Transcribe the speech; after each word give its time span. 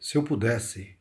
Se 0.00 0.16
eu 0.16 0.24
pudesse 0.24 0.98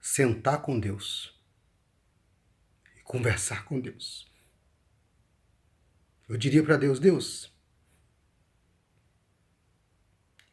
sentar 0.00 0.62
com 0.62 0.80
Deus 0.80 1.38
e 2.96 3.02
conversar 3.02 3.66
com 3.66 3.78
Deus, 3.78 4.26
eu 6.26 6.38
diria 6.38 6.64
para 6.64 6.78
Deus: 6.78 6.98
Deus, 6.98 7.52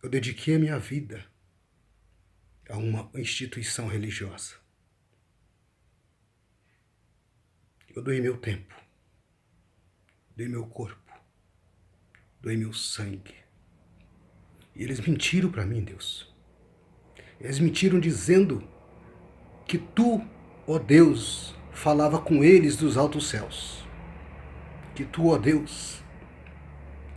eu 0.04 0.10
dediquei 0.10 0.56
a 0.56 0.60
minha 0.60 0.78
vida 0.78 1.26
a 2.70 2.78
uma 2.78 3.10
instituição 3.16 3.88
religiosa. 3.88 4.58
Eu 7.96 8.04
doei 8.04 8.20
meu 8.20 8.38
tempo, 8.38 8.76
doei 10.36 10.50
meu 10.50 10.68
corpo, 10.68 11.14
doei 12.42 12.58
meu 12.58 12.74
sangue. 12.74 13.43
E 14.76 14.84
eles 14.84 15.00
mentiram 15.00 15.52
para 15.52 15.66
mim, 15.66 15.84
Deus. 15.84 16.32
Eles 17.40 17.60
mentiram 17.60 18.00
dizendo 18.00 18.68
que 19.68 19.78
tu, 19.78 20.26
ó 20.68 20.80
Deus, 20.80 21.56
falava 21.72 22.20
com 22.20 22.44
eles 22.44 22.76
dos 22.76 22.98
altos 22.98 23.28
céus. 23.28 23.84
Que 24.96 25.06
tu, 25.06 25.28
ó 25.28 25.38
Deus, 25.38 26.02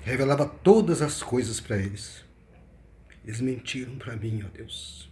revelava 0.03 0.47
todas 0.47 1.03
as 1.03 1.23
coisas 1.23 1.61
para 1.61 1.79
eles. 1.79 2.25
Eles 3.25 3.41
mentiram 3.41 3.97
para 3.97 4.17
mim, 4.17 4.45
ó 4.45 4.49
Deus. 4.49 5.11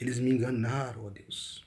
Eles 0.00 0.18
me 0.18 0.30
enganaram, 0.30 1.06
ó 1.06 1.10
Deus. 1.10 1.66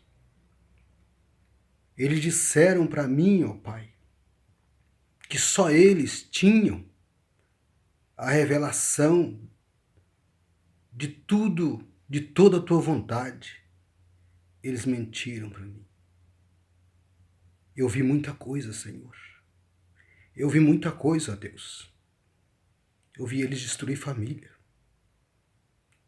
Eles 1.98 2.22
disseram 2.22 2.88
para 2.88 3.08
mim, 3.08 3.44
ó 3.44 3.54
Pai, 3.54 3.90
que 5.28 5.38
só 5.38 5.70
eles 5.70 6.24
tinham 6.24 6.86
a 8.18 8.32
revelação 8.32 9.40
de 11.02 11.08
tudo, 11.08 11.84
de 12.08 12.22
toda 12.22 12.58
a 12.58 12.62
tua 12.62 12.80
vontade. 12.80 13.60
Eles 14.62 14.86
mentiram 14.86 15.50
para 15.50 15.66
mim. 15.66 15.84
Eu 17.76 17.90
vi 17.90 18.04
muita 18.04 18.36
coisa, 18.36 18.72
Senhor. 18.72 19.16
Eu 20.36 20.48
vi 20.48 20.60
muita 20.60 20.92
coisa, 20.92 21.36
Deus. 21.36 21.92
Eu 23.18 23.26
vi 23.26 23.42
eles 23.42 23.62
destruir 23.62 23.96
família. 23.96 24.52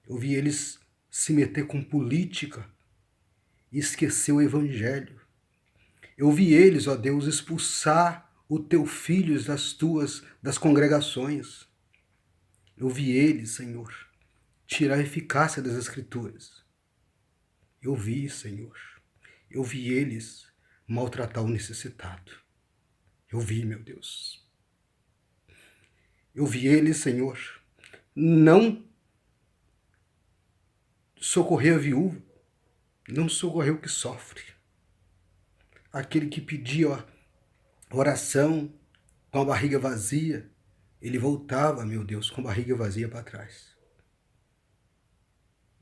Eu 0.08 0.16
vi 0.20 0.36
eles 0.36 0.80
se 1.10 1.34
meter 1.34 1.66
com 1.66 1.84
política 1.84 2.70
e 3.72 3.80
esquecer 3.80 4.32
o 4.32 4.42
evangelho. 4.44 5.20
Eu 6.16 6.32
vi 6.32 6.54
eles, 6.54 6.86
ó 6.86 6.96
Deus, 6.96 7.26
expulsar 7.26 8.32
o 8.48 8.60
teu 8.60 8.86
filho 8.86 9.44
das 9.44 9.74
tuas 9.74 10.22
das 10.40 10.60
congregações. 10.60 11.68
Eu 12.78 12.90
vi 12.90 13.10
eles, 13.10 13.56
Senhor, 13.56 14.13
tirar 14.74 14.96
a 14.96 15.02
eficácia 15.02 15.62
das 15.62 15.76
escrituras. 15.76 16.64
Eu 17.82 17.96
vi, 17.96 18.28
Senhor. 18.28 18.76
Eu 19.50 19.64
vi 19.64 19.94
eles 19.94 20.48
maltratar 20.88 21.44
o 21.44 21.48
necessitado. 21.48 22.32
Eu 23.32 23.40
vi, 23.40 23.64
meu 23.64 23.84
Deus. 23.84 24.44
Eu 26.34 26.48
vi 26.48 26.66
eles, 26.66 26.98
Senhor, 26.98 27.38
não 28.16 28.84
socorrer 31.18 31.76
a 31.76 31.78
viúva, 31.78 32.20
não 33.08 33.30
socorrer 33.30 33.74
o 33.74 33.80
que 33.80 33.90
sofre. 33.90 34.42
Aquele 35.92 36.28
que 36.28 36.42
pedia 36.42 37.06
oração 37.92 38.74
com 39.30 39.42
a 39.42 39.46
barriga 39.46 39.78
vazia, 39.78 40.50
ele 41.00 41.20
voltava, 41.20 41.86
meu 41.86 42.04
Deus, 42.04 42.32
com 42.32 42.42
a 42.42 42.46
barriga 42.46 42.76
vazia 42.76 43.08
para 43.08 43.22
trás. 43.22 43.73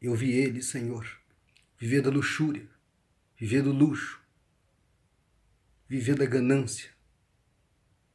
Eu 0.02 0.16
vi 0.16 0.32
ele, 0.32 0.62
Senhor, 0.64 1.06
viver 1.78 2.02
da 2.02 2.10
luxúria, 2.10 2.68
viver 3.38 3.62
do 3.62 3.72
luxo, 3.72 4.20
viver 5.88 6.16
da 6.16 6.26
ganância, 6.26 6.90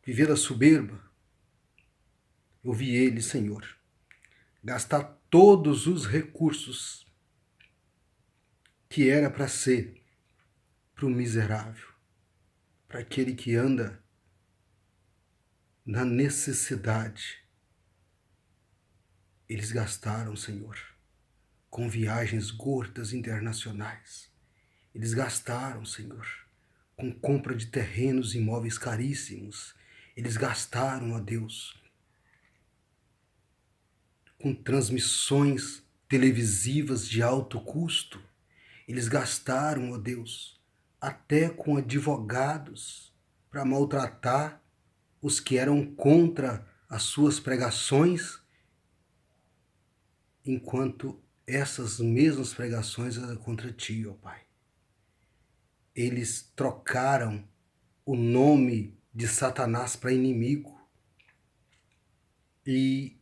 viver 0.04 0.26
da 0.26 0.36
soberba. 0.36 1.00
Eu 2.64 2.72
vi 2.72 2.90
ele, 2.96 3.22
Senhor, 3.22 3.64
gastar 4.64 5.04
todos 5.30 5.86
os 5.86 6.06
recursos 6.06 7.06
que 8.88 9.08
era 9.08 9.30
para 9.30 9.46
ser 9.46 10.02
para 10.96 11.06
o 11.06 11.10
miserável, 11.10 11.86
para 12.88 13.00
aquele 13.00 13.34
que 13.34 13.54
anda 13.54 14.02
na 15.84 16.04
necessidade. 16.04 17.44
Eles 19.46 19.70
gastaram, 19.70 20.34
Senhor, 20.34 20.95
com 21.76 21.90
viagens 21.90 22.50
gordas 22.50 23.12
internacionais. 23.12 24.30
Eles 24.94 25.12
gastaram, 25.12 25.84
Senhor, 25.84 26.26
com 26.96 27.12
compra 27.12 27.54
de 27.54 27.66
terrenos 27.66 28.34
e 28.34 28.38
imóveis 28.38 28.78
caríssimos. 28.78 29.74
Eles 30.16 30.38
gastaram, 30.38 31.12
ó 31.12 31.20
Deus, 31.20 31.78
com 34.38 34.54
transmissões 34.54 35.82
televisivas 36.08 37.06
de 37.06 37.22
alto 37.22 37.60
custo. 37.60 38.22
Eles 38.88 39.06
gastaram, 39.06 39.92
ó 39.92 39.98
Deus, 39.98 40.58
até 40.98 41.50
com 41.50 41.76
advogados 41.76 43.12
para 43.50 43.66
maltratar 43.66 44.62
os 45.20 45.40
que 45.40 45.58
eram 45.58 45.84
contra 45.84 46.66
as 46.88 47.02
suas 47.02 47.38
pregações, 47.38 48.40
enquanto 50.42 51.22
essas 51.46 52.00
mesmas 52.00 52.52
pregações 52.52 53.16
contra 53.36 53.72
ti, 53.72 54.06
ó 54.06 54.12
Pai. 54.14 54.40
Eles 55.94 56.52
trocaram 56.54 57.44
o 58.04 58.16
nome 58.16 58.98
de 59.14 59.28
Satanás 59.28 59.96
para 59.96 60.12
inimigo. 60.12 60.76
E 62.66 63.16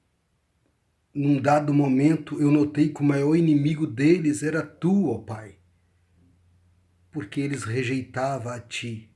num 1.14 1.40
dado 1.40 1.72
momento 1.72 2.40
eu 2.40 2.50
notei 2.50 2.88
que 2.88 3.00
o 3.00 3.04
maior 3.04 3.36
inimigo 3.36 3.86
deles 3.86 4.42
era 4.42 4.62
tu, 4.66 5.10
ó 5.10 5.18
Pai, 5.18 5.56
porque 7.12 7.40
eles 7.40 7.62
rejeitavam 7.62 8.52
a 8.52 8.58
ti 8.58 9.10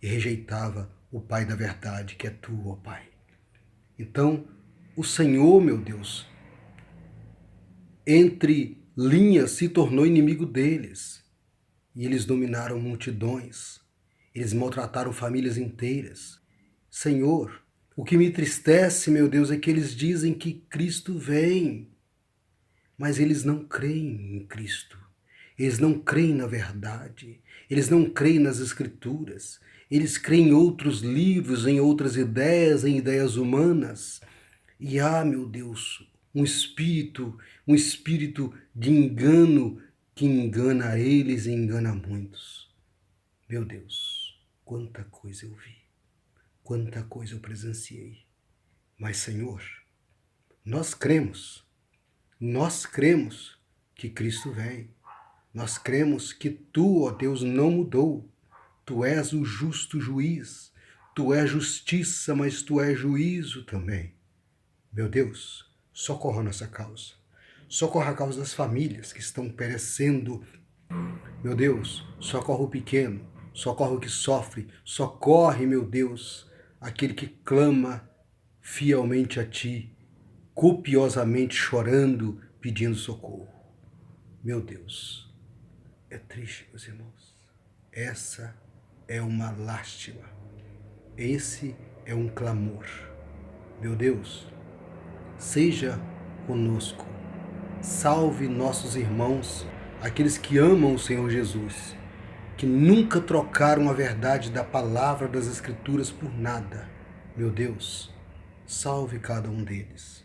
e 0.00 0.06
rejeitava 0.06 0.90
o 1.10 1.20
Pai 1.20 1.44
da 1.44 1.54
verdade, 1.54 2.14
que 2.16 2.26
é 2.26 2.30
tu, 2.30 2.68
ó 2.68 2.76
Pai. 2.76 3.08
Então, 3.98 4.46
o 4.96 5.04
Senhor, 5.04 5.60
meu 5.60 5.76
Deus, 5.76 6.26
entre 8.06 8.82
linhas 8.96 9.52
se 9.52 9.68
tornou 9.68 10.06
inimigo 10.06 10.44
deles, 10.44 11.22
e 11.94 12.04
eles 12.04 12.24
dominaram 12.24 12.80
multidões, 12.80 13.80
eles 14.34 14.52
maltrataram 14.52 15.12
famílias 15.12 15.58
inteiras. 15.58 16.40
Senhor, 16.90 17.62
o 17.96 18.04
que 18.04 18.16
me 18.16 18.26
entristece, 18.26 19.10
meu 19.10 19.28
Deus, 19.28 19.50
é 19.50 19.56
que 19.56 19.70
eles 19.70 19.94
dizem 19.94 20.32
que 20.32 20.64
Cristo 20.70 21.18
vem, 21.18 21.90
mas 22.96 23.18
eles 23.18 23.44
não 23.44 23.64
creem 23.64 24.36
em 24.36 24.46
Cristo. 24.46 24.98
Eles 25.58 25.78
não 25.78 25.98
creem 25.98 26.34
na 26.34 26.46
verdade, 26.46 27.40
eles 27.68 27.88
não 27.88 28.08
creem 28.08 28.38
nas 28.38 28.58
Escrituras, 28.58 29.60
eles 29.90 30.16
creem 30.16 30.48
em 30.48 30.52
outros 30.52 31.02
livros, 31.02 31.66
em 31.66 31.78
outras 31.78 32.16
ideias, 32.16 32.84
em 32.84 32.96
ideias 32.96 33.36
humanas. 33.36 34.20
E 34.80 34.98
ah, 34.98 35.24
meu 35.24 35.46
Deus, 35.46 36.10
um 36.34 36.44
espírito, 36.44 37.38
um 37.66 37.74
espírito 37.74 38.52
de 38.74 38.90
engano 38.90 39.82
que 40.14 40.24
engana 40.24 40.98
eles 40.98 41.46
e 41.46 41.52
engana 41.52 41.94
muitos. 41.94 42.70
Meu 43.48 43.64
Deus, 43.64 44.40
quanta 44.64 45.04
coisa 45.04 45.44
eu 45.44 45.54
vi. 45.54 45.76
Quanta 46.62 47.02
coisa 47.02 47.34
eu 47.34 47.40
presenciei. 47.40 48.24
Mas, 48.98 49.18
Senhor, 49.18 49.62
nós 50.64 50.94
cremos, 50.94 51.66
nós 52.38 52.86
cremos 52.86 53.58
que 53.94 54.08
Cristo 54.08 54.52
vem. 54.52 54.90
Nós 55.52 55.76
cremos 55.76 56.32
que 56.32 56.50
Tu, 56.50 57.02
ó 57.02 57.10
Deus, 57.10 57.42
não 57.42 57.70
mudou. 57.70 58.30
Tu 58.84 59.04
és 59.04 59.32
o 59.32 59.44
justo 59.44 60.00
juiz. 60.00 60.72
Tu 61.14 61.34
és 61.34 61.50
justiça, 61.50 62.34
mas 62.34 62.62
Tu 62.62 62.80
és 62.80 62.98
juízo 62.98 63.64
também. 63.64 64.14
Meu 64.92 65.08
Deus, 65.08 65.71
socorra 65.92 66.40
a 66.40 66.44
nossa 66.44 66.66
causa. 66.66 67.12
Socorra 67.68 68.10
a 68.10 68.14
causa 68.14 68.38
das 68.38 68.52
famílias 68.52 69.12
que 69.12 69.20
estão 69.20 69.48
perecendo. 69.48 70.44
Meu 71.42 71.54
Deus, 71.54 72.06
socorra 72.20 72.62
o 72.62 72.68
pequeno, 72.68 73.26
socorra 73.52 73.92
o 73.92 74.00
que 74.00 74.08
sofre, 74.08 74.68
socorre, 74.84 75.66
meu 75.66 75.84
Deus, 75.84 76.50
aquele 76.80 77.14
que 77.14 77.26
clama 77.26 78.08
fielmente 78.60 79.40
a 79.40 79.46
ti, 79.46 79.96
copiosamente 80.54 81.54
chorando, 81.54 82.40
pedindo 82.60 82.94
socorro. 82.94 83.48
Meu 84.42 84.60
Deus, 84.60 85.32
é 86.10 86.18
triste, 86.18 86.68
meus 86.70 86.86
irmãos. 86.86 87.36
Essa 87.90 88.56
é 89.08 89.20
uma 89.20 89.50
lástima. 89.50 90.24
Esse 91.16 91.76
é 92.04 92.14
um 92.14 92.28
clamor. 92.28 92.86
Meu 93.80 93.94
Deus, 93.94 94.46
seja 95.42 96.00
conosco 96.46 97.12
Salve 97.82 98.46
nossos 98.46 98.94
irmãos, 98.94 99.66
aqueles 100.00 100.38
que 100.38 100.56
amam 100.56 100.94
o 100.94 100.98
Senhor 101.00 101.28
Jesus, 101.28 101.96
que 102.56 102.64
nunca 102.64 103.20
trocaram 103.20 103.90
a 103.90 103.92
verdade 103.92 104.52
da 104.52 104.62
palavra 104.62 105.26
das 105.26 105.48
Escrituras 105.48 106.08
por 106.08 106.32
nada. 106.32 106.88
Meu 107.36 107.50
Deus, 107.50 108.14
salve 108.64 109.18
cada 109.18 109.50
um 109.50 109.64
deles. 109.64 110.24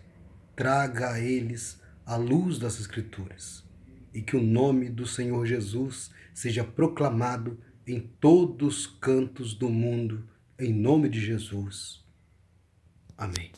Traga 0.55 1.13
a 1.13 1.19
eles 1.19 1.81
a 2.05 2.15
luz 2.15 2.59
das 2.59 2.79
Escrituras 2.79 3.63
e 4.13 4.21
que 4.21 4.37
o 4.37 4.43
nome 4.43 4.87
do 4.87 5.07
Senhor 5.07 5.43
Jesus 5.47 6.11
seja 6.35 6.63
proclamado 6.63 7.59
em 7.87 7.99
todos 7.99 8.81
os 8.81 8.85
cantos 8.85 9.55
do 9.55 9.67
mundo, 9.67 10.29
em 10.59 10.71
nome 10.71 11.09
de 11.09 11.19
Jesus. 11.19 12.05
Amém. 13.17 13.51